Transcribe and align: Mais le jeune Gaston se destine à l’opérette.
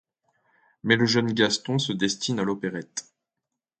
Mais 0.81 0.95
le 0.95 1.05
jeune 1.05 1.31
Gaston 1.31 1.77
se 1.77 1.93
destine 1.93 2.39
à 2.39 2.43
l’opérette. 2.43 3.05